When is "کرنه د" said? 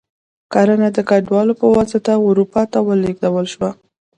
0.53-0.99